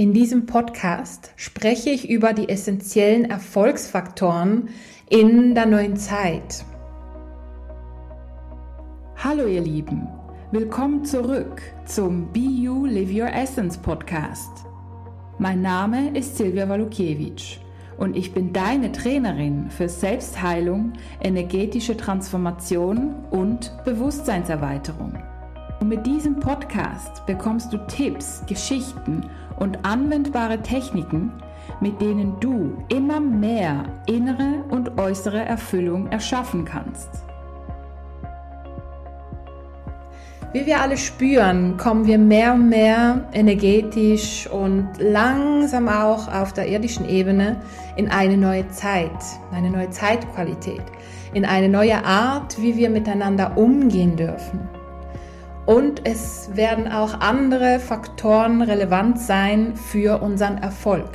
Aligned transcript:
In 0.00 0.14
diesem 0.14 0.46
Podcast 0.46 1.34
spreche 1.36 1.90
ich 1.90 2.08
über 2.08 2.32
die 2.32 2.48
essentiellen 2.48 3.26
Erfolgsfaktoren 3.26 4.70
in 5.10 5.54
der 5.54 5.66
neuen 5.66 5.98
Zeit. 5.98 6.64
Hallo 9.22 9.46
ihr 9.46 9.60
Lieben, 9.60 10.08
willkommen 10.52 11.04
zurück 11.04 11.60
zum 11.84 12.32
Be 12.32 12.38
You 12.40 12.86
Live 12.86 13.10
Your 13.12 13.30
Essence 13.30 13.76
Podcast. 13.76 14.64
Mein 15.38 15.60
Name 15.60 16.16
ist 16.16 16.38
Silvia 16.38 16.66
Walukiewicz 16.66 17.58
und 17.98 18.16
ich 18.16 18.32
bin 18.32 18.54
deine 18.54 18.92
Trainerin 18.92 19.68
für 19.68 19.90
Selbstheilung, 19.90 20.94
energetische 21.22 21.94
Transformation 21.94 23.16
und 23.30 23.70
Bewusstseinserweiterung. 23.84 25.29
Und 25.80 25.88
mit 25.88 26.06
diesem 26.06 26.38
Podcast 26.38 27.24
bekommst 27.24 27.72
du 27.72 27.78
Tipps, 27.86 28.42
Geschichten 28.46 29.30
und 29.58 29.82
anwendbare 29.82 30.60
Techniken, 30.60 31.32
mit 31.80 31.98
denen 32.02 32.38
du 32.38 32.84
immer 32.88 33.18
mehr 33.18 33.84
innere 34.06 34.62
und 34.68 34.98
äußere 34.98 35.42
Erfüllung 35.42 36.06
erschaffen 36.08 36.66
kannst. 36.66 37.08
Wie 40.52 40.66
wir 40.66 40.80
alle 40.80 40.98
spüren, 40.98 41.76
kommen 41.78 42.06
wir 42.06 42.18
mehr 42.18 42.54
und 42.54 42.68
mehr 42.68 43.28
energetisch 43.32 44.48
und 44.48 44.88
langsam 44.98 45.88
auch 45.88 46.26
auf 46.28 46.52
der 46.52 46.68
irdischen 46.68 47.08
Ebene 47.08 47.62
in 47.96 48.10
eine 48.10 48.36
neue 48.36 48.68
Zeit, 48.68 49.10
eine 49.52 49.70
neue 49.70 49.90
Zeitqualität, 49.90 50.82
in 51.32 51.46
eine 51.46 51.68
neue 51.68 52.04
Art, 52.04 52.60
wie 52.60 52.76
wir 52.76 52.90
miteinander 52.90 53.56
umgehen 53.56 54.16
dürfen. 54.16 54.79
Und 55.66 56.06
es 56.06 56.50
werden 56.54 56.90
auch 56.90 57.20
andere 57.20 57.78
Faktoren 57.78 58.62
relevant 58.62 59.18
sein 59.20 59.76
für 59.76 60.22
unseren 60.22 60.58
Erfolg. 60.58 61.10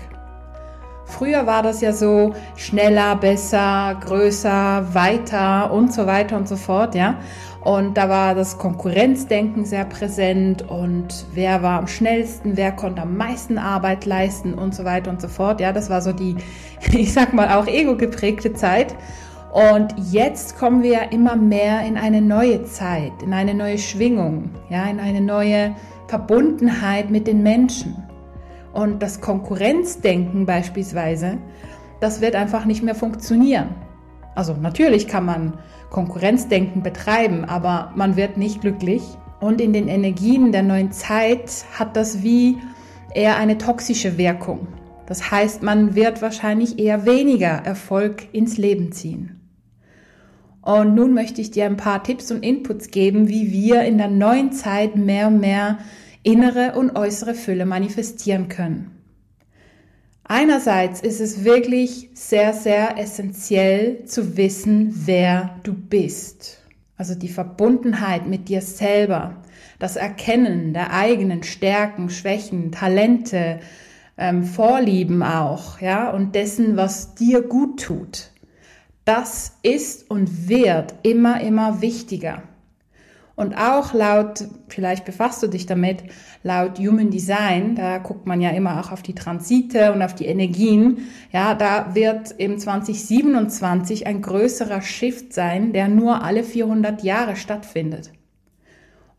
Früher 1.06 1.46
war 1.46 1.62
das 1.62 1.82
ja 1.82 1.94
so 1.94 2.34
schneller, 2.56 3.16
besser, 3.16 3.96
größer, 4.04 4.94
weiter 4.94 5.72
und 5.72 5.94
so 5.94 6.08
weiter 6.08 6.36
und 6.36 6.48
so 6.48 6.56
fort, 6.56 6.96
ja. 6.96 7.20
Und 7.62 7.98
da 7.98 8.10
war 8.10 8.36
das 8.36 8.60
Konkurrenzdenken 8.60 9.66
sehr 9.66 9.86
präsent 9.86 10.70
und 10.70 11.26
wer 11.34 11.64
war 11.64 11.80
am 11.80 11.88
schnellsten, 11.88 12.58
wer 12.58 12.72
konnte 12.72 13.02
am 13.02 13.18
meisten 13.18 13.58
Arbeit 13.58 14.06
leisten 14.06 14.54
und 14.54 14.76
so 14.76 14.86
weiter 14.86 15.10
und 15.10 15.20
so 15.20 15.28
fort. 15.28 15.60
Ja, 15.60 15.72
das 15.72 15.90
war 15.90 16.02
so 16.02 16.12
die, 16.12 16.36
ich 16.92 17.14
sag 17.14 17.34
mal, 17.34 17.56
auch 17.56 17.68
ego 17.68 17.96
geprägte 17.96 18.54
Zeit. 18.54 18.96
Und 19.56 19.96
jetzt 20.12 20.58
kommen 20.58 20.84
wir 20.84 21.14
immer 21.14 21.38
mehr 21.38 21.86
in 21.86 21.96
eine 21.96 22.22
neue 22.22 22.66
Zeit, 22.66 23.14
in 23.24 23.32
eine 23.32 23.54
neue 23.54 23.78
Schwingung, 23.78 24.50
ja, 24.70 24.84
in 24.88 25.00
eine 25.00 25.22
neue 25.22 25.74
Verbundenheit 26.08 27.10
mit 27.10 27.26
den 27.26 27.42
Menschen. 27.42 27.96
Und 28.74 29.02
das 29.02 29.22
Konkurrenzdenken 29.22 30.46
beispielsweise, 30.46 31.38
das 32.02 32.20
wird 32.20 32.36
einfach 32.36 32.66
nicht 32.66 32.84
mehr 32.84 32.96
funktionieren. 32.96 33.70
Also 34.36 34.54
natürlich 34.60 35.08
kann 35.08 35.24
man 35.24 35.54
Konkurrenzdenken 35.90 36.84
betreiben, 36.84 37.46
aber 37.46 37.94
man 37.96 38.18
wird 38.18 38.36
nicht 38.36 38.60
glücklich. 38.60 39.04
Und 39.40 39.62
in 39.62 39.72
den 39.72 39.88
Energien 39.88 40.52
der 40.52 40.64
neuen 40.64 40.92
Zeit 40.92 41.64
hat 41.80 41.96
das 41.96 42.24
wie 42.24 42.58
eher 43.14 43.38
eine 43.38 43.58
toxische 43.58 44.18
Wirkung. 44.18 44.68
Das 45.06 45.32
heißt, 45.32 45.64
man 45.64 45.96
wird 45.96 46.22
wahrscheinlich 46.22 46.78
eher 46.78 47.06
weniger 47.06 47.62
Erfolg 47.64 48.34
ins 48.34 48.58
Leben 48.58 48.92
ziehen. 48.92 49.45
Und 50.66 50.96
nun 50.96 51.14
möchte 51.14 51.42
ich 51.42 51.52
dir 51.52 51.68
ein 51.68 51.78
paar 51.78 52.04
Tipps 52.04 52.32
und 52.32 52.44
Inputs 52.44 52.90
geben, 52.90 53.30
wie 53.30 53.52
wir 53.52 53.84
in 53.84 54.00
der 54.00 54.08
neuen 54.08 54.52
Zeit 54.52 54.96
mehr 54.96 55.28
und 55.28 55.40
mehr 55.40 55.78
innere 56.24 56.74
und 56.74 56.96
äußere 56.96 57.36
Fülle 57.36 57.68
manifestieren 57.68 58.50
können. 58.50 58.90
Einerseits 60.24 61.02
ist 61.02 61.22
es 61.22 61.44
wirklich 61.44 62.10
sehr, 62.16 62.52
sehr 62.54 62.98
essentiell 62.98 64.06
zu 64.06 64.38
wissen, 64.38 65.04
wer 65.06 65.60
du 65.62 65.76
bist. 65.76 66.64
Also 66.98 67.14
die 67.14 67.30
Verbundenheit 67.30 68.26
mit 68.26 68.50
dir 68.50 68.62
selber, 68.62 69.44
das 69.78 69.98
Erkennen 69.98 70.74
der 70.74 70.94
eigenen 70.94 71.44
Stärken, 71.44 72.10
Schwächen, 72.10 72.72
Talente, 72.72 73.60
ähm, 74.18 74.44
Vorlieben 74.44 75.22
auch, 75.22 75.80
ja, 75.80 76.10
und 76.10 76.34
dessen, 76.34 76.76
was 76.76 77.14
dir 77.14 77.44
gut 77.44 77.84
tut 77.84 78.32
das 79.06 79.58
ist 79.62 80.10
und 80.10 80.50
wird 80.50 80.96
immer, 81.04 81.40
immer 81.42 81.82
wichtiger. 81.82 82.44
Und 83.36 83.58
auch 83.58 83.94
laut, 83.94 84.46
vielleicht 84.70 85.04
befasst 85.04 85.44
du 85.44 85.48
dich 85.48 85.66
damit, 85.66 86.04
laut 86.42 86.80
Human 86.80 87.12
Design, 87.12 87.76
da 87.76 87.98
guckt 87.98 88.26
man 88.26 88.40
ja 88.40 88.52
immer 88.52 88.80
auch 88.80 88.94
auf 88.94 89.02
die 89.02 89.14
Transite 89.14 89.92
und 89.92 90.02
auf 90.02 90.16
die 90.16 90.26
Energien, 90.26 91.00
ja, 91.34 91.54
da 91.54 91.94
wird 91.96 92.34
im 92.38 92.58
2027 92.58 94.08
ein 94.08 94.22
größerer 94.22 94.82
Shift 94.82 95.34
sein, 95.34 95.74
der 95.74 95.90
nur 95.90 96.24
alle 96.24 96.44
400 96.44 97.04
Jahre 97.04 97.36
stattfindet. 97.36 98.12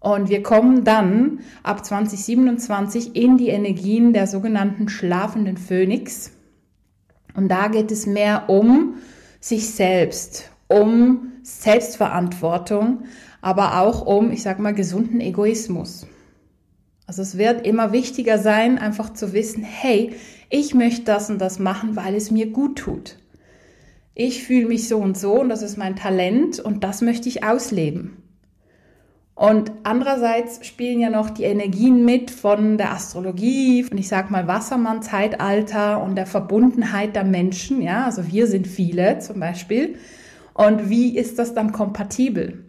Und 0.01 0.31
wir 0.31 0.43
kommen 0.43 0.85
dann 0.85 1.41
ab 1.63 1.85
2027 1.85 3.17
in 3.17 3.37
die 3.37 3.49
Energien 3.49 4.15
der 4.15 4.27
sogenannten 4.27 4.89
schlafenden 4.89 5.59
Phönix. 5.59 6.33
Und 7.35 7.49
da 7.49 7.69
geht 7.69 7.91
es 7.91 8.07
mehr 8.07 8.49
um 8.49 8.95
sich 9.49 9.71
selbst, 9.71 10.51
um 10.67 11.33
Selbstverantwortung, 11.43 13.05
aber 13.41 13.81
auch 13.81 14.05
um, 14.05 14.33
ich 14.33 14.43
sag 14.43 14.59
mal, 14.59 14.75
gesunden 14.75 15.21
Egoismus. 15.21 16.07
Also 17.07 17.23
es 17.23 17.39
wird 17.39 17.65
immer 17.65 17.93
wichtiger 17.93 18.39
sein, 18.39 18.79
einfach 18.79 19.12
zu 19.12 19.33
wissen, 19.33 19.62
hey, 19.62 20.15
ich 20.51 20.75
möchte 20.75 21.05
das 21.05 21.31
und 21.31 21.39
das 21.39 21.61
machen, 21.61 21.95
weil 21.95 22.17
es 22.17 22.33
mir 22.33 22.51
gut 22.51 22.79
tut. 22.79 23.19
Ich 24.15 24.43
fühle 24.43 24.67
mich 24.67 24.89
so 24.89 24.99
und 24.99 25.17
so 25.17 25.41
und 25.41 25.49
das 25.49 25.63
ist 25.63 25.77
mein 25.77 25.95
Talent 25.95 26.59
und 26.59 26.83
das 26.83 27.01
möchte 27.01 27.28
ich 27.28 27.45
ausleben. 27.45 28.17
Und 29.37 29.71
andererseits 29.83 30.67
spielen 30.67 30.99
ja 30.99 31.11
noch 31.11 31.29
die 31.29 31.45
Energien 31.45 32.07
mit 32.07 32.31
von 32.31 32.79
der 32.79 32.93
Astrologie, 32.93 33.83
von 33.83 33.99
ich 33.99 34.09
sag 34.09 34.31
mal 34.31 34.49
Wassermann-Zeitalter 34.49 36.03
und 36.03 36.17
der 36.17 36.25
Verbundenheit 36.25 37.15
der 37.15 37.25
Menschen. 37.25 37.83
Ja, 37.83 38.07
also 38.07 38.27
wir 38.33 38.47
sind 38.47 38.67
viele 38.67 39.19
zum 39.19 39.39
Beispiel. 39.39 39.99
Und 40.55 40.89
wie 40.89 41.19
ist 41.19 41.39
das 41.39 41.53
dann 41.53 41.73
kompatibel? 41.73 42.65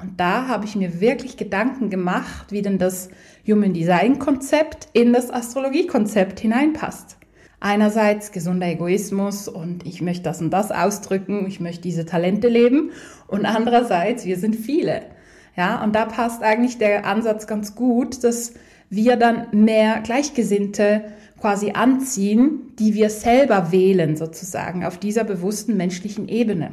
Und 0.00 0.20
da 0.20 0.46
habe 0.46 0.66
ich 0.66 0.76
mir 0.76 1.00
wirklich 1.00 1.36
Gedanken 1.36 1.90
gemacht, 1.90 2.52
wie 2.52 2.62
denn 2.62 2.78
das 2.78 3.08
Human 3.44 3.72
Design 3.72 4.20
Konzept 4.20 4.86
in 4.92 5.12
das 5.12 5.32
Astrologie-Konzept 5.32 6.38
hineinpasst. 6.38 7.16
Einerseits 7.58 8.30
gesunder 8.30 8.68
Egoismus 8.68 9.48
und 9.48 9.84
ich 9.84 10.00
möchte 10.00 10.22
das 10.22 10.40
und 10.40 10.50
das 10.50 10.70
ausdrücken, 10.70 11.46
ich 11.48 11.58
möchte 11.58 11.82
diese 11.82 12.06
Talente 12.06 12.46
leben. 12.46 12.92
Und 13.26 13.46
andererseits, 13.46 14.24
wir 14.24 14.38
sind 14.38 14.54
viele. 14.54 15.13
Ja, 15.56 15.82
und 15.82 15.94
da 15.94 16.06
passt 16.06 16.42
eigentlich 16.42 16.78
der 16.78 17.06
Ansatz 17.06 17.46
ganz 17.46 17.74
gut, 17.74 18.24
dass 18.24 18.54
wir 18.90 19.16
dann 19.16 19.46
mehr 19.52 20.00
Gleichgesinnte 20.00 21.04
quasi 21.40 21.72
anziehen, 21.72 22.72
die 22.78 22.94
wir 22.94 23.10
selber 23.10 23.70
wählen 23.70 24.16
sozusagen 24.16 24.84
auf 24.84 24.98
dieser 24.98 25.24
bewussten 25.24 25.76
menschlichen 25.76 26.28
Ebene. 26.28 26.72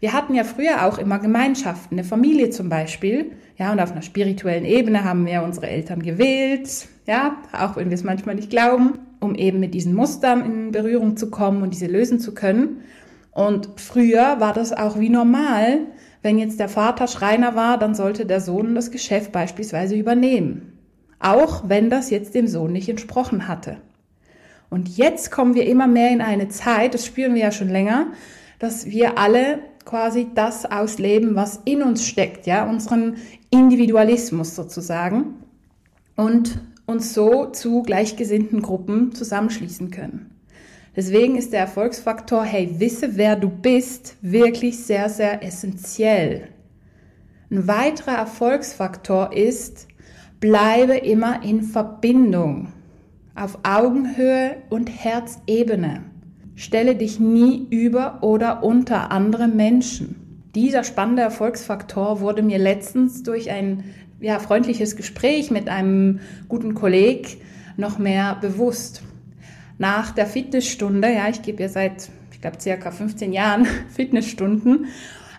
Wir 0.00 0.12
hatten 0.12 0.34
ja 0.34 0.44
früher 0.44 0.86
auch 0.86 0.98
immer 0.98 1.18
Gemeinschaften, 1.18 1.94
eine 1.94 2.04
Familie 2.04 2.50
zum 2.50 2.68
Beispiel, 2.68 3.32
ja, 3.56 3.70
und 3.70 3.80
auf 3.80 3.92
einer 3.92 4.02
spirituellen 4.02 4.64
Ebene 4.64 5.04
haben 5.04 5.26
wir 5.26 5.42
unsere 5.42 5.68
Eltern 5.68 6.02
gewählt, 6.02 6.88
ja, 7.06 7.36
auch 7.52 7.76
wenn 7.76 7.90
wir 7.90 7.94
es 7.94 8.02
manchmal 8.02 8.34
nicht 8.34 8.50
glauben, 8.50 8.98
um 9.20 9.34
eben 9.34 9.60
mit 9.60 9.74
diesen 9.74 9.94
Mustern 9.94 10.44
in 10.44 10.72
Berührung 10.72 11.16
zu 11.16 11.30
kommen 11.30 11.62
und 11.62 11.72
diese 11.72 11.86
lösen 11.86 12.18
zu 12.18 12.34
können. 12.34 12.80
Und 13.30 13.68
früher 13.76 14.40
war 14.40 14.52
das 14.52 14.72
auch 14.72 14.98
wie 14.98 15.08
normal, 15.08 15.86
wenn 16.22 16.38
jetzt 16.38 16.60
der 16.60 16.68
Vater 16.68 17.08
Schreiner 17.08 17.54
war, 17.56 17.78
dann 17.78 17.94
sollte 17.94 18.26
der 18.26 18.40
Sohn 18.40 18.74
das 18.74 18.90
Geschäft 18.90 19.32
beispielsweise 19.32 19.96
übernehmen. 19.96 20.78
Auch 21.18 21.68
wenn 21.68 21.90
das 21.90 22.10
jetzt 22.10 22.34
dem 22.34 22.46
Sohn 22.46 22.72
nicht 22.72 22.88
entsprochen 22.88 23.48
hatte. 23.48 23.78
Und 24.70 24.96
jetzt 24.96 25.30
kommen 25.30 25.54
wir 25.54 25.66
immer 25.66 25.86
mehr 25.86 26.10
in 26.10 26.22
eine 26.22 26.48
Zeit, 26.48 26.94
das 26.94 27.04
spüren 27.04 27.34
wir 27.34 27.42
ja 27.42 27.52
schon 27.52 27.68
länger, 27.68 28.06
dass 28.58 28.86
wir 28.86 29.18
alle 29.18 29.58
quasi 29.84 30.28
das 30.34 30.64
ausleben, 30.64 31.34
was 31.34 31.60
in 31.64 31.82
uns 31.82 32.06
steckt, 32.06 32.46
ja, 32.46 32.68
unseren 32.68 33.16
Individualismus 33.50 34.54
sozusagen 34.54 35.34
und 36.16 36.60
uns 36.86 37.12
so 37.12 37.46
zu 37.46 37.82
gleichgesinnten 37.82 38.62
Gruppen 38.62 39.12
zusammenschließen 39.12 39.90
können. 39.90 40.31
Deswegen 40.94 41.36
ist 41.36 41.52
der 41.52 41.60
Erfolgsfaktor, 41.60 42.44
hey, 42.44 42.78
wisse, 42.78 43.16
wer 43.16 43.36
du 43.36 43.48
bist, 43.48 44.16
wirklich 44.20 44.84
sehr, 44.84 45.08
sehr 45.08 45.42
essentiell. 45.42 46.48
Ein 47.50 47.66
weiterer 47.66 48.16
Erfolgsfaktor 48.16 49.32
ist, 49.32 49.88
bleibe 50.40 50.96
immer 50.96 51.42
in 51.42 51.62
Verbindung, 51.62 52.72
auf 53.34 53.58
Augenhöhe 53.62 54.56
und 54.68 54.88
Herzebene. 54.88 56.02
Stelle 56.56 56.94
dich 56.94 57.18
nie 57.18 57.66
über 57.70 58.18
oder 58.22 58.62
unter 58.62 59.10
andere 59.10 59.48
Menschen. 59.48 60.42
Dieser 60.54 60.84
spannende 60.84 61.22
Erfolgsfaktor 61.22 62.20
wurde 62.20 62.42
mir 62.42 62.58
letztens 62.58 63.22
durch 63.22 63.50
ein 63.50 63.84
ja, 64.20 64.38
freundliches 64.38 64.96
Gespräch 64.96 65.50
mit 65.50 65.70
einem 65.70 66.20
guten 66.48 66.74
Kollegen 66.74 67.28
noch 67.78 67.98
mehr 67.98 68.36
bewusst. 68.40 69.02
Nach 69.82 70.12
der 70.12 70.26
Fitnessstunde, 70.26 71.12
ja, 71.12 71.28
ich 71.28 71.42
gebe 71.42 71.60
ja 71.60 71.68
seit, 71.68 72.08
ich 72.30 72.40
glaube, 72.40 72.60
circa 72.60 72.92
15 72.92 73.32
Jahren 73.32 73.66
Fitnessstunden 73.92 74.86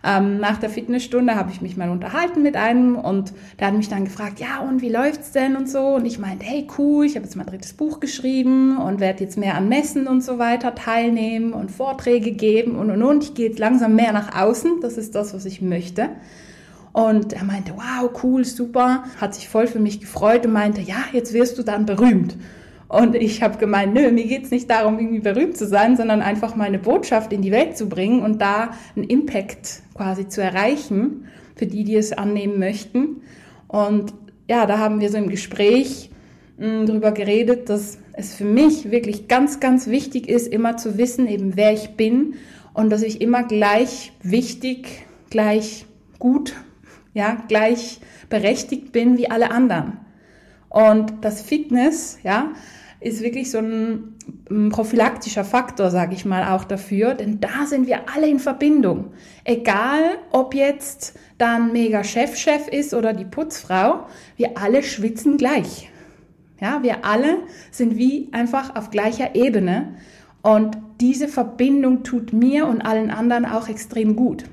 ähm, 0.04 0.42
nach 0.42 0.58
der 0.58 0.70
Fitnessstunde 0.70 1.36
habe 1.36 1.50
ich 1.50 1.62
mich 1.62 1.78
mal 1.78 1.90
unterhalten 1.90 2.42
mit 2.42 2.58
einem 2.58 2.98
und 2.98 3.32
der 3.58 3.68
hat 3.68 3.74
mich 3.74 3.88
dann 3.88 4.04
gefragt, 4.04 4.42
ja 4.42 4.60
und 4.60 4.82
wie 4.82 4.90
läuft's 4.90 5.32
denn 5.32 5.56
und 5.56 5.70
so 5.70 5.96
und 5.96 6.06
ich 6.06 6.20
meinte, 6.20 6.46
hey 6.46 6.68
cool, 6.78 7.06
ich 7.06 7.16
habe 7.16 7.24
jetzt 7.24 7.38
mein 7.38 7.46
drittes 7.46 7.72
Buch 7.72 8.02
geschrieben 8.02 8.76
und 8.76 9.00
werde 9.00 9.24
jetzt 9.24 9.38
mehr 9.38 9.56
an 9.56 9.70
Messen 9.70 10.08
und 10.08 10.22
so 10.22 10.40
weiter 10.40 10.76
teilnehmen 10.76 11.54
und 11.54 11.72
Vorträge 11.72 12.34
geben 12.34 12.76
und 12.76 12.92
und 12.92 13.02
und. 13.02 13.24
Ich 13.24 13.36
gehe 13.36 13.48
jetzt 13.48 13.60
langsam 13.60 13.96
mehr 13.96 14.12
nach 14.12 14.38
außen, 14.38 14.82
das 14.82 14.98
ist 14.98 15.16
das, 15.16 15.34
was 15.34 15.46
ich 15.46 15.62
möchte. 15.62 16.10
Und 16.92 17.32
er 17.32 17.46
meinte, 17.46 17.72
wow, 17.78 18.12
cool, 18.24 18.44
super, 18.44 19.06
hat 19.22 19.36
sich 19.36 19.48
voll 19.48 19.68
für 19.68 19.80
mich 19.80 20.02
gefreut 20.02 20.46
und 20.46 20.52
meinte, 20.52 20.82
ja, 20.82 20.98
jetzt 21.14 21.32
wirst 21.32 21.58
du 21.58 21.64
dann 21.64 21.86
berühmt. 21.86 22.36
Und 22.94 23.16
ich 23.16 23.42
habe 23.42 23.58
gemeint, 23.58 23.96
nö, 23.96 24.12
mir 24.12 24.28
geht's 24.28 24.52
nicht 24.52 24.70
darum, 24.70 25.00
irgendwie 25.00 25.20
berühmt 25.20 25.58
zu 25.58 25.66
sein, 25.66 25.98
sondern 25.98 26.22
einfach 26.22 26.56
meine 26.56 26.78
Botschaft 26.78 27.34
in 27.34 27.42
die 27.42 27.52
Welt 27.52 27.76
zu 27.76 27.90
bringen 27.90 28.22
und 28.22 28.40
da 28.40 28.70
einen 28.96 29.06
Impact 29.06 29.82
quasi 29.96 30.28
zu 30.28 30.44
erreichen 30.44 31.26
für 31.56 31.66
die, 31.66 31.86
die 31.86 31.96
es 31.96 32.14
annehmen 32.14 32.60
möchten. 32.60 33.24
Und 33.68 34.14
ja, 34.48 34.68
da 34.68 34.78
haben 34.78 35.02
wir 35.02 35.10
so 35.10 35.18
im 35.18 35.30
Gespräch 35.30 36.12
mh, 36.60 36.68
hm, 36.68 36.86
darüber 36.86 37.12
geredet, 37.14 37.68
dass 37.68 37.98
es 38.14 38.36
für 38.36 38.46
mich 38.46 38.92
wirklich 38.92 39.28
ganz, 39.28 39.60
ganz 39.60 39.88
wichtig 39.88 40.30
ist, 40.30 40.46
immer 40.46 40.78
zu 40.78 41.00
wissen, 41.00 41.28
eben 41.28 41.56
wer 41.56 41.74
ich 41.74 41.96
bin 41.98 42.36
und 42.76 42.92
dass 42.92 43.02
ich 43.02 43.22
immer 43.22 43.42
gleich 43.42 44.12
wichtig, 44.22 45.08
gleich 45.32 45.88
gut, 46.20 46.54
ja, 47.16 47.44
gleich 47.48 48.02
berechtigt 48.30 48.92
bin 48.92 49.18
wie 49.18 49.32
alle 49.32 49.50
anderen. 49.50 49.98
Und 50.70 51.14
das 51.22 51.42
Fitness, 51.42 52.20
ja, 52.22 52.52
ist 53.04 53.22
wirklich 53.22 53.52
so 53.52 53.60
ein, 53.60 54.16
ein 54.50 54.70
prophylaktischer 54.70 55.44
Faktor, 55.44 55.92
sage 55.92 56.14
ich 56.16 56.26
mal, 56.26 56.54
auch 56.54 56.64
dafür, 56.64 57.14
denn 57.14 57.40
da 57.40 57.66
sind 57.66 57.88
wir 57.88 58.10
alle 58.14 58.28
in 58.28 58.40
Verbindung. 58.40 59.14
Egal, 59.44 60.18
ob 60.32 60.56
jetzt 60.56 61.18
dann 61.38 61.74
mega 61.74 62.04
Chef-Chef 62.04 62.68
ist 62.68 62.94
oder 62.94 63.14
die 63.14 63.26
Putzfrau, 63.26 64.08
wir 64.38 64.58
alle 64.58 64.84
schwitzen 64.84 65.38
gleich. 65.38 65.90
Ja, 66.62 66.82
wir 66.82 67.04
alle 67.04 67.40
sind 67.72 67.98
wie 67.98 68.30
einfach 68.32 68.76
auf 68.76 68.90
gleicher 68.90 69.36
Ebene 69.36 69.96
und 70.42 70.78
diese 71.02 71.28
Verbindung 71.28 72.04
tut 72.04 72.32
mir 72.32 72.68
und 72.68 72.82
allen 72.82 73.12
anderen 73.12 73.46
auch 73.46 73.68
extrem 73.68 74.16
gut. 74.16 74.46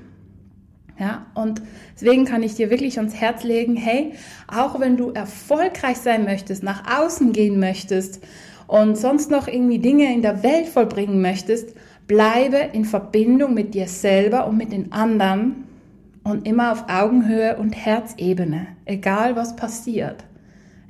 Ja, 1.01 1.25
und 1.33 1.63
deswegen 1.95 2.25
kann 2.25 2.43
ich 2.43 2.53
dir 2.53 2.69
wirklich 2.69 2.99
ans 2.99 3.15
Herz 3.15 3.43
legen, 3.43 3.75
hey, 3.75 4.11
auch 4.47 4.79
wenn 4.79 4.97
du 4.97 5.09
erfolgreich 5.09 5.97
sein 5.97 6.25
möchtest, 6.25 6.61
nach 6.61 6.83
außen 6.95 7.33
gehen 7.33 7.59
möchtest 7.59 8.23
und 8.67 8.99
sonst 8.99 9.31
noch 9.31 9.47
irgendwie 9.47 9.79
Dinge 9.79 10.13
in 10.13 10.21
der 10.21 10.43
Welt 10.43 10.67
vollbringen 10.67 11.19
möchtest, 11.19 11.73
bleibe 12.05 12.57
in 12.73 12.85
Verbindung 12.85 13.55
mit 13.55 13.73
dir 13.73 13.87
selber 13.87 14.45
und 14.45 14.57
mit 14.57 14.71
den 14.71 14.91
anderen 14.91 15.63
und 16.23 16.47
immer 16.47 16.71
auf 16.71 16.85
Augenhöhe 16.87 17.57
und 17.57 17.71
Herzebene, 17.71 18.67
egal 18.85 19.35
was 19.35 19.55
passiert. 19.55 20.23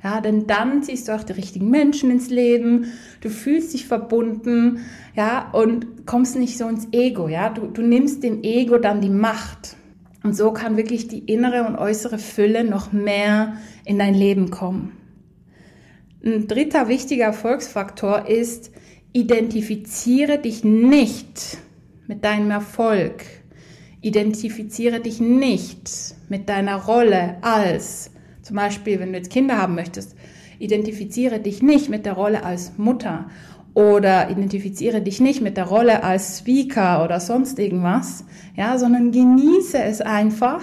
Ja, 0.04 0.20
denn 0.20 0.46
dann 0.46 0.82
ziehst 0.82 1.08
du 1.08 1.12
auch 1.12 1.22
die 1.22 1.32
richtigen 1.32 1.70
Menschen 1.70 2.10
ins 2.10 2.28
Leben, 2.28 2.92
du 3.22 3.30
fühlst 3.30 3.72
dich 3.72 3.86
verbunden, 3.86 4.80
ja, 5.16 5.48
und 5.52 6.04
kommst 6.04 6.36
nicht 6.36 6.58
so 6.58 6.68
ins 6.68 6.88
Ego, 6.92 7.28
ja. 7.28 7.48
Du, 7.48 7.62
du 7.62 7.80
nimmst 7.80 8.22
dem 8.22 8.42
Ego 8.42 8.76
dann 8.76 9.00
die 9.00 9.08
Macht. 9.08 9.76
Und 10.22 10.36
so 10.36 10.52
kann 10.52 10.76
wirklich 10.76 11.08
die 11.08 11.18
innere 11.18 11.66
und 11.66 11.76
äußere 11.76 12.18
Fülle 12.18 12.64
noch 12.64 12.92
mehr 12.92 13.56
in 13.84 13.98
dein 13.98 14.14
Leben 14.14 14.50
kommen. 14.50 14.96
Ein 16.24 16.46
dritter 16.46 16.88
wichtiger 16.88 17.24
Erfolgsfaktor 17.24 18.28
ist, 18.28 18.70
identifiziere 19.12 20.38
dich 20.38 20.62
nicht 20.62 21.58
mit 22.06 22.24
deinem 22.24 22.50
Erfolg. 22.50 23.24
Identifiziere 24.00 25.00
dich 25.00 25.20
nicht 25.20 25.90
mit 26.28 26.48
deiner 26.48 26.76
Rolle 26.76 27.36
als, 27.42 28.10
zum 28.42 28.56
Beispiel, 28.56 29.00
wenn 29.00 29.12
du 29.12 29.18
jetzt 29.18 29.30
Kinder 29.30 29.58
haben 29.58 29.74
möchtest, 29.74 30.16
identifiziere 30.58 31.40
dich 31.40 31.62
nicht 31.62 31.88
mit 31.88 32.06
der 32.06 32.12
Rolle 32.12 32.44
als 32.44 32.78
Mutter 32.78 33.28
oder 33.74 34.30
identifiziere 34.30 35.00
dich 35.00 35.20
nicht 35.20 35.40
mit 35.40 35.56
der 35.56 35.64
Rolle 35.64 36.02
als 36.02 36.40
Speaker 36.40 37.04
oder 37.04 37.20
sonst 37.20 37.58
irgendwas, 37.58 38.24
ja, 38.54 38.76
sondern 38.78 39.12
genieße 39.12 39.82
es 39.82 40.00
einfach 40.00 40.62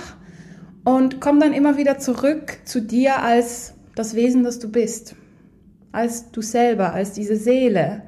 und 0.83 1.19
komm 1.19 1.39
dann 1.39 1.53
immer 1.53 1.77
wieder 1.77 1.97
zurück 1.97 2.59
zu 2.65 2.81
dir 2.81 3.21
als 3.21 3.73
das 3.95 4.15
Wesen, 4.15 4.43
das 4.43 4.59
du 4.59 4.71
bist, 4.71 5.15
als 5.91 6.31
du 6.31 6.41
selber, 6.41 6.93
als 6.93 7.13
diese 7.13 7.35
Seele, 7.35 8.03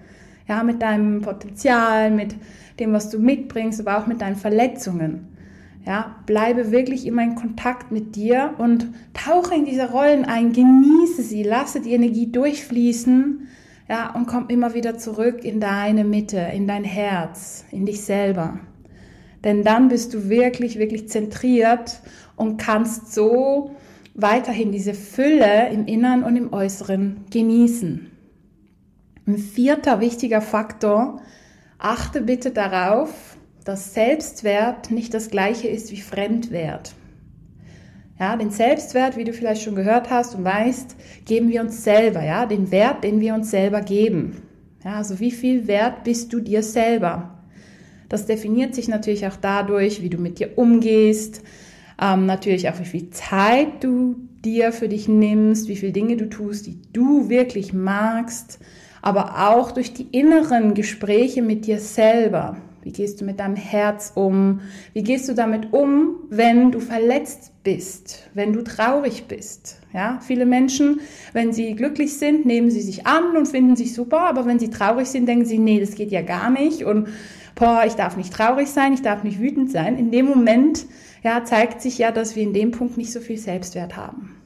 ja, 0.47 0.63
mit 0.63 0.81
deinem 0.81 1.21
Potenzial, 1.21 2.11
mit 2.11 2.35
dem, 2.79 2.93
was 2.93 3.09
du 3.09 3.19
mitbringst, 3.19 3.79
aber 3.79 3.97
auch 3.97 4.07
mit 4.07 4.21
deinen 4.21 4.35
Verletzungen. 4.35 5.27
Ja, 5.85 6.17
bleibe 6.27 6.71
wirklich 6.71 7.07
immer 7.07 7.23
in 7.23 7.33
Kontakt 7.33 7.91
mit 7.91 8.15
dir 8.15 8.53
und 8.59 8.87
tauche 9.13 9.55
in 9.55 9.65
diese 9.65 9.89
Rollen 9.89 10.25
ein, 10.25 10.53
genieße 10.53 11.23
sie, 11.23 11.41
lasse 11.41 11.81
die 11.81 11.93
Energie 11.93 12.31
durchfließen 12.31 13.47
ja, 13.91 14.09
und 14.15 14.25
komm 14.25 14.47
immer 14.47 14.73
wieder 14.73 14.97
zurück 14.97 15.43
in 15.43 15.59
deine 15.59 16.05
Mitte, 16.05 16.39
in 16.53 16.65
dein 16.65 16.85
Herz, 16.85 17.65
in 17.71 17.85
dich 17.85 17.99
selber. 17.99 18.61
Denn 19.43 19.63
dann 19.63 19.89
bist 19.89 20.13
du 20.13 20.29
wirklich, 20.29 20.79
wirklich 20.79 21.09
zentriert 21.09 21.99
und 22.37 22.55
kannst 22.55 23.13
so 23.13 23.75
weiterhin 24.13 24.71
diese 24.71 24.93
Fülle 24.93 25.67
im 25.71 25.87
Innern 25.87 26.23
und 26.23 26.37
im 26.37 26.53
Äußeren 26.53 27.25
genießen. 27.31 28.09
Ein 29.27 29.37
vierter 29.37 29.99
wichtiger 29.99 30.39
Faktor, 30.39 31.21
achte 31.77 32.21
bitte 32.21 32.51
darauf, 32.51 33.35
dass 33.65 33.93
Selbstwert 33.93 34.89
nicht 34.89 35.13
das 35.13 35.29
gleiche 35.29 35.67
ist 35.67 35.91
wie 35.91 35.99
Fremdwert. 35.99 36.93
Ja, 38.21 38.35
den 38.35 38.51
Selbstwert, 38.51 39.17
wie 39.17 39.23
du 39.23 39.33
vielleicht 39.33 39.63
schon 39.63 39.73
gehört 39.73 40.11
hast 40.11 40.35
und 40.35 40.43
weißt, 40.43 40.95
geben 41.25 41.49
wir 41.49 41.59
uns 41.61 41.83
selber, 41.83 42.23
ja, 42.23 42.45
den 42.45 42.69
Wert, 42.69 43.03
den 43.03 43.19
wir 43.19 43.33
uns 43.33 43.49
selber 43.49 43.81
geben. 43.81 44.43
Ja, 44.85 44.97
also 44.97 45.19
wie 45.19 45.31
viel 45.31 45.65
Wert 45.65 46.03
bist 46.03 46.31
du 46.31 46.39
dir 46.39 46.61
selber? 46.61 47.39
Das 48.09 48.27
definiert 48.27 48.75
sich 48.75 48.87
natürlich 48.87 49.25
auch 49.25 49.37
dadurch, 49.41 50.03
wie 50.03 50.11
du 50.11 50.19
mit 50.19 50.37
dir 50.37 50.55
umgehst, 50.59 51.41
ähm, 51.99 52.27
natürlich 52.27 52.69
auch 52.69 52.79
wie 52.79 52.85
viel 52.85 53.09
Zeit 53.09 53.83
du 53.83 54.17
dir 54.45 54.71
für 54.71 54.87
dich 54.87 55.07
nimmst, 55.07 55.67
wie 55.67 55.75
viele 55.75 55.91
Dinge 55.91 56.15
du 56.15 56.29
tust, 56.29 56.67
die 56.67 56.77
du 56.93 57.27
wirklich 57.27 57.73
magst, 57.73 58.59
aber 59.01 59.49
auch 59.49 59.71
durch 59.71 59.93
die 59.93 60.05
inneren 60.11 60.75
Gespräche 60.75 61.41
mit 61.41 61.65
dir 61.65 61.79
selber. 61.79 62.57
Wie 62.83 62.91
gehst 62.91 63.21
du 63.21 63.25
mit 63.25 63.39
deinem 63.39 63.55
Herz 63.55 64.11
um? 64.15 64.61
Wie 64.93 65.03
gehst 65.03 65.29
du 65.29 65.33
damit 65.33 65.71
um, 65.71 66.15
wenn 66.29 66.71
du 66.71 66.79
verletzt 66.79 67.51
bist, 67.63 68.29
wenn 68.33 68.53
du 68.53 68.63
traurig 68.63 69.25
bist? 69.27 69.79
Ja, 69.93 70.19
viele 70.21 70.45
Menschen, 70.45 71.01
wenn 71.33 71.53
sie 71.53 71.75
glücklich 71.75 72.17
sind, 72.17 72.45
nehmen 72.45 72.71
sie 72.71 72.81
sich 72.81 73.05
an 73.05 73.37
und 73.37 73.47
finden 73.47 73.75
sich 73.75 73.93
super, 73.93 74.21
aber 74.21 74.45
wenn 74.45 74.57
sie 74.57 74.69
traurig 74.69 75.07
sind, 75.07 75.27
denken 75.27 75.45
sie, 75.45 75.59
nee, 75.59 75.79
das 75.79 75.95
geht 75.95 76.11
ja 76.11 76.21
gar 76.21 76.49
nicht 76.49 76.83
und 76.83 77.09
boah, 77.55 77.83
ich 77.85 77.93
darf 77.93 78.17
nicht 78.17 78.33
traurig 78.33 78.69
sein, 78.69 78.93
ich 78.93 79.01
darf 79.01 79.23
nicht 79.23 79.39
wütend 79.39 79.71
sein. 79.71 79.97
In 79.97 80.09
dem 80.09 80.25
Moment, 80.25 80.85
ja, 81.23 81.43
zeigt 81.43 81.81
sich 81.81 81.97
ja, 81.99 82.11
dass 82.11 82.35
wir 82.35 82.43
in 82.43 82.53
dem 82.53 82.71
Punkt 82.71 82.97
nicht 82.97 83.11
so 83.11 83.19
viel 83.19 83.37
Selbstwert 83.37 83.95
haben. 83.95 84.37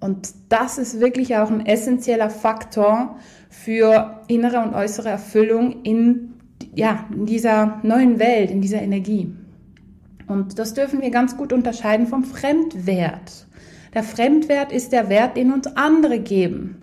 Und 0.00 0.30
das 0.48 0.78
ist 0.78 0.98
wirklich 0.98 1.36
auch 1.36 1.50
ein 1.50 1.66
essentieller 1.66 2.30
Faktor 2.30 3.18
für 3.50 4.22
innere 4.28 4.60
und 4.60 4.74
äußere 4.74 5.10
Erfüllung 5.10 5.82
in 5.82 6.29
ja, 6.74 7.06
in 7.12 7.26
dieser 7.26 7.80
neuen 7.82 8.18
Welt, 8.18 8.50
in 8.50 8.60
dieser 8.60 8.82
Energie. 8.82 9.32
Und 10.26 10.58
das 10.58 10.74
dürfen 10.74 11.02
wir 11.02 11.10
ganz 11.10 11.36
gut 11.36 11.52
unterscheiden 11.52 12.06
vom 12.06 12.24
Fremdwert. 12.24 13.46
Der 13.94 14.04
Fremdwert 14.04 14.70
ist 14.72 14.92
der 14.92 15.08
Wert, 15.08 15.36
den 15.36 15.52
uns 15.52 15.66
andere 15.76 16.20
geben. 16.20 16.82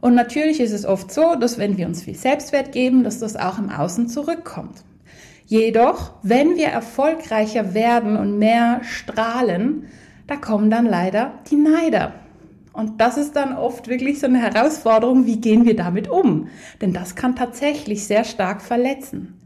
Und 0.00 0.14
natürlich 0.14 0.60
ist 0.60 0.72
es 0.72 0.84
oft 0.84 1.10
so, 1.10 1.34
dass 1.34 1.58
wenn 1.58 1.76
wir 1.76 1.86
uns 1.86 2.02
viel 2.02 2.14
Selbstwert 2.14 2.72
geben, 2.72 3.02
dass 3.02 3.18
das 3.18 3.36
auch 3.36 3.58
im 3.58 3.70
Außen 3.70 4.08
zurückkommt. 4.08 4.84
Jedoch, 5.46 6.12
wenn 6.22 6.56
wir 6.56 6.68
erfolgreicher 6.68 7.74
werden 7.74 8.16
und 8.16 8.38
mehr 8.38 8.80
strahlen, 8.84 9.86
da 10.26 10.36
kommen 10.36 10.70
dann 10.70 10.86
leider 10.86 11.32
die 11.50 11.56
Neider. 11.56 12.12
Und 12.74 13.00
das 13.00 13.16
ist 13.16 13.36
dann 13.36 13.56
oft 13.56 13.88
wirklich 13.88 14.18
so 14.18 14.26
eine 14.26 14.38
Herausforderung, 14.38 15.26
wie 15.26 15.40
gehen 15.40 15.64
wir 15.64 15.76
damit 15.76 16.10
um? 16.10 16.48
Denn 16.82 16.92
das 16.92 17.14
kann 17.14 17.36
tatsächlich 17.36 18.06
sehr 18.06 18.24
stark 18.24 18.60
verletzen. 18.60 19.40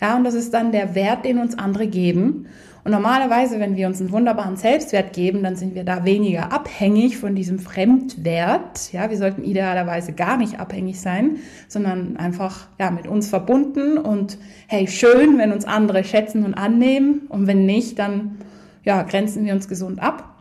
Ja, 0.00 0.16
und 0.16 0.24
das 0.24 0.34
ist 0.34 0.52
dann 0.52 0.72
der 0.72 0.96
Wert, 0.96 1.24
den 1.24 1.38
uns 1.38 1.56
andere 1.56 1.86
geben. 1.86 2.48
Und 2.82 2.90
normalerweise, 2.90 3.60
wenn 3.60 3.76
wir 3.76 3.86
uns 3.86 4.00
einen 4.00 4.10
wunderbaren 4.10 4.56
Selbstwert 4.56 5.12
geben, 5.12 5.44
dann 5.44 5.54
sind 5.54 5.76
wir 5.76 5.84
da 5.84 6.04
weniger 6.04 6.52
abhängig 6.52 7.16
von 7.16 7.36
diesem 7.36 7.60
Fremdwert. 7.60 8.92
Ja, 8.92 9.08
wir 9.08 9.16
sollten 9.16 9.44
idealerweise 9.44 10.12
gar 10.12 10.36
nicht 10.36 10.58
abhängig 10.58 11.00
sein, 11.00 11.36
sondern 11.68 12.16
einfach, 12.16 12.66
ja, 12.80 12.90
mit 12.90 13.06
uns 13.06 13.28
verbunden 13.28 13.96
und 13.96 14.38
hey, 14.66 14.88
schön, 14.88 15.38
wenn 15.38 15.52
uns 15.52 15.64
andere 15.64 16.02
schätzen 16.02 16.44
und 16.44 16.54
annehmen. 16.54 17.28
Und 17.28 17.46
wenn 17.46 17.64
nicht, 17.64 18.00
dann, 18.00 18.38
ja, 18.82 19.04
grenzen 19.04 19.44
wir 19.44 19.54
uns 19.54 19.68
gesund 19.68 20.02
ab. 20.02 20.31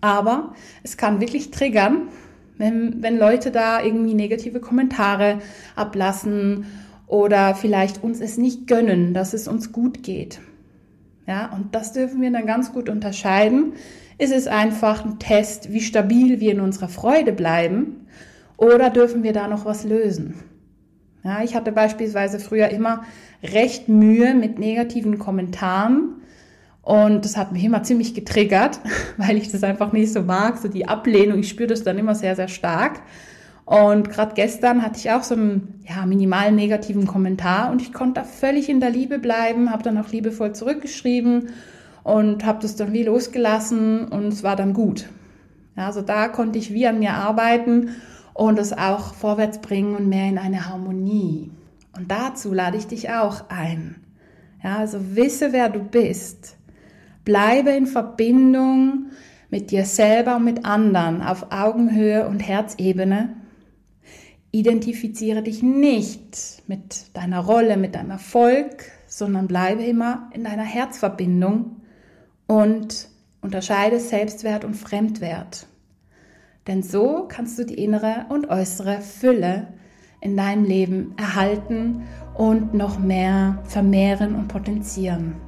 Aber 0.00 0.54
es 0.82 0.96
kann 0.96 1.20
wirklich 1.20 1.50
triggern, 1.50 2.08
wenn, 2.56 3.02
wenn 3.02 3.18
Leute 3.18 3.50
da 3.50 3.82
irgendwie 3.82 4.14
negative 4.14 4.60
Kommentare 4.60 5.38
ablassen 5.76 6.66
oder 7.06 7.54
vielleicht 7.54 8.02
uns 8.02 8.20
es 8.20 8.36
nicht 8.36 8.66
gönnen, 8.66 9.14
dass 9.14 9.32
es 9.32 9.48
uns 9.48 9.72
gut 9.72 10.02
geht. 10.02 10.40
Ja, 11.26 11.50
und 11.54 11.74
das 11.74 11.92
dürfen 11.92 12.20
wir 12.20 12.30
dann 12.30 12.46
ganz 12.46 12.72
gut 12.72 12.88
unterscheiden. 12.88 13.74
Ist 14.18 14.32
es 14.32 14.46
einfach 14.46 15.04
ein 15.04 15.18
Test, 15.18 15.72
wie 15.72 15.80
stabil 15.80 16.40
wir 16.40 16.52
in 16.52 16.60
unserer 16.60 16.88
Freude 16.88 17.32
bleiben 17.32 18.06
oder 18.56 18.90
dürfen 18.90 19.22
wir 19.22 19.32
da 19.32 19.46
noch 19.46 19.64
was 19.64 19.84
lösen? 19.84 20.34
Ja, 21.22 21.42
ich 21.42 21.54
hatte 21.54 21.72
beispielsweise 21.72 22.40
früher 22.40 22.68
immer 22.68 23.04
recht 23.42 23.88
Mühe 23.88 24.34
mit 24.34 24.58
negativen 24.58 25.18
Kommentaren 25.18 26.22
und 26.88 27.26
das 27.26 27.36
hat 27.36 27.52
mich 27.52 27.62
immer 27.64 27.82
ziemlich 27.82 28.14
getriggert, 28.14 28.80
weil 29.18 29.36
ich 29.36 29.52
das 29.52 29.62
einfach 29.62 29.92
nicht 29.92 30.10
so 30.10 30.22
mag, 30.22 30.56
so 30.56 30.68
die 30.68 30.88
Ablehnung. 30.88 31.40
Ich 31.40 31.50
spüre 31.50 31.66
das 31.66 31.82
dann 31.82 31.98
immer 31.98 32.14
sehr, 32.14 32.34
sehr 32.34 32.48
stark. 32.48 33.02
Und 33.66 34.08
gerade 34.08 34.32
gestern 34.34 34.80
hatte 34.80 34.98
ich 34.98 35.10
auch 35.10 35.22
so 35.22 35.34
einen 35.34 35.82
ja, 35.86 36.06
minimal 36.06 36.50
negativen 36.50 37.06
Kommentar 37.06 37.70
und 37.70 37.82
ich 37.82 37.92
konnte 37.92 38.22
da 38.22 38.24
völlig 38.24 38.70
in 38.70 38.80
der 38.80 38.88
Liebe 38.88 39.18
bleiben, 39.18 39.70
habe 39.70 39.82
dann 39.82 39.98
auch 39.98 40.08
liebevoll 40.08 40.54
zurückgeschrieben 40.54 41.50
und 42.04 42.46
habe 42.46 42.62
das 42.62 42.76
dann 42.76 42.94
wie 42.94 43.02
losgelassen 43.02 44.08
und 44.08 44.28
es 44.28 44.42
war 44.42 44.56
dann 44.56 44.72
gut. 44.72 45.10
Ja, 45.76 45.88
also 45.88 46.00
da 46.00 46.28
konnte 46.28 46.58
ich 46.58 46.72
wie 46.72 46.86
an 46.86 47.00
mir 47.00 47.12
arbeiten 47.12 47.90
und 48.32 48.58
es 48.58 48.72
auch 48.72 49.12
vorwärts 49.12 49.60
bringen 49.60 49.94
und 49.94 50.08
mehr 50.08 50.26
in 50.26 50.38
eine 50.38 50.66
Harmonie. 50.66 51.50
Und 51.94 52.10
dazu 52.10 52.54
lade 52.54 52.78
ich 52.78 52.86
dich 52.86 53.10
auch 53.10 53.50
ein. 53.50 53.96
Ja, 54.64 54.78
also 54.78 55.14
wisse, 55.14 55.52
wer 55.52 55.68
du 55.68 55.80
bist. 55.80 56.57
Bleibe 57.28 57.72
in 57.72 57.86
Verbindung 57.86 59.10
mit 59.50 59.70
dir 59.70 59.84
selber 59.84 60.36
und 60.36 60.44
mit 60.44 60.64
anderen 60.64 61.20
auf 61.20 61.52
Augenhöhe 61.52 62.26
und 62.26 62.40
Herzebene 62.40 63.36
Identifiziere 64.50 65.42
dich 65.42 65.62
nicht 65.62 66.62
mit 66.68 67.14
deiner 67.14 67.40
Rolle, 67.40 67.76
mit 67.76 67.94
deinem 67.94 68.12
Erfolg, 68.12 68.90
sondern 69.06 69.46
bleibe 69.46 69.84
immer 69.84 70.30
in 70.32 70.44
deiner 70.44 70.64
Herzverbindung 70.64 71.82
und 72.46 73.08
unterscheide 73.42 74.00
Selbstwert 74.00 74.64
und 74.64 74.74
Fremdwert. 74.74 75.66
Denn 76.66 76.82
so 76.82 77.26
kannst 77.28 77.58
du 77.58 77.66
die 77.66 77.82
innere 77.82 78.24
und 78.30 78.48
äußere 78.48 79.02
Fülle 79.02 79.68
in 80.22 80.34
deinem 80.34 80.64
Leben 80.64 81.14
erhalten 81.18 82.04
und 82.34 82.72
noch 82.72 82.98
mehr 82.98 83.62
vermehren 83.64 84.34
und 84.34 84.48
potenzieren. 84.48 85.47